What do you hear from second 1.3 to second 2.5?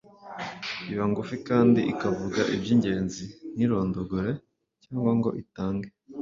kandi ikavuga